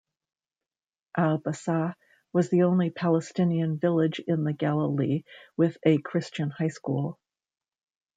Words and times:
Al-Bassa 1.15 1.93
was 2.33 2.49
the 2.49 2.63
only 2.63 2.89
Palestinian 2.89 3.77
village 3.77 4.19
in 4.19 4.43
the 4.45 4.51
Galilee 4.51 5.21
with 5.57 5.77
a 5.85 5.99
Christian 5.99 6.49
high 6.49 6.69
school. 6.69 7.19